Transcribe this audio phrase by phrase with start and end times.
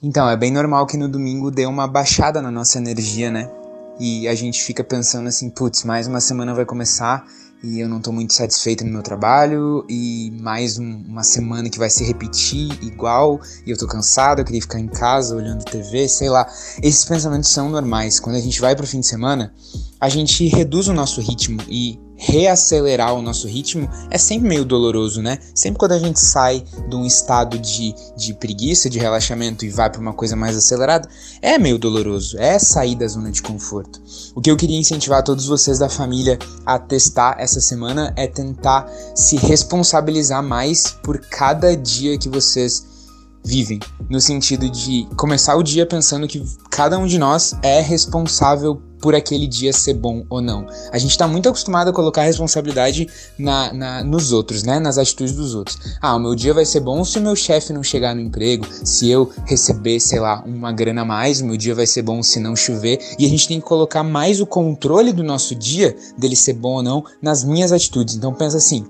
[0.00, 3.50] Então, é bem normal que no domingo dê uma baixada na nossa energia, né?
[3.98, 7.26] E a gente fica pensando assim, putz, mais uma semana vai começar
[7.64, 11.80] e eu não tô muito satisfeito no meu trabalho e mais um, uma semana que
[11.80, 16.08] vai se repetir igual e eu tô cansado, eu queria ficar em casa olhando TV,
[16.08, 16.46] sei lá.
[16.80, 18.20] Esses pensamentos são normais.
[18.20, 19.52] Quando a gente vai pro fim de semana,
[20.00, 25.22] a gente reduz o nosso ritmo e reacelerar o nosso ritmo é sempre meio doloroso,
[25.22, 25.38] né?
[25.54, 29.88] Sempre quando a gente sai de um estado de, de preguiça, de relaxamento e vai
[29.88, 31.08] para uma coisa mais acelerada,
[31.40, 34.02] é meio doloroso, é sair da zona de conforto.
[34.34, 38.90] O que eu queria incentivar todos vocês da família a testar essa semana é tentar
[39.14, 42.98] se responsabilizar mais por cada dia que vocês
[43.44, 43.78] vivem,
[44.10, 49.14] no sentido de começar o dia pensando que cada um de nós é responsável por
[49.14, 50.66] aquele dia ser bom ou não.
[50.92, 54.78] A gente está muito acostumado a colocar a responsabilidade na, na, nos outros, né?
[54.78, 55.78] Nas atitudes dos outros.
[56.00, 58.66] Ah, o meu dia vai ser bom se o meu chefe não chegar no emprego,
[58.84, 62.22] se eu receber, sei lá, uma grana a mais, o meu dia vai ser bom
[62.22, 62.98] se não chover.
[63.18, 66.74] E a gente tem que colocar mais o controle do nosso dia, dele ser bom
[66.74, 68.14] ou não, nas minhas atitudes.
[68.14, 68.84] Então pensa assim,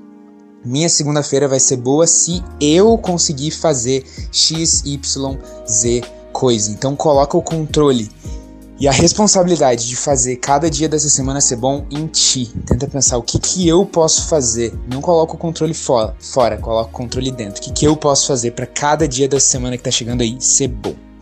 [0.64, 6.70] minha segunda-feira vai ser boa se eu conseguir fazer X, Y, Z coisa.
[6.70, 8.08] Então coloca o controle
[8.80, 12.46] e a responsabilidade de fazer cada dia dessa semana ser bom em ti.
[12.64, 14.72] Tenta pensar o que, que eu posso fazer.
[14.86, 17.60] Não coloca o controle fora, fora coloca o controle dentro.
[17.60, 20.36] O que, que eu posso fazer para cada dia dessa semana que tá chegando aí
[20.40, 21.07] ser bom.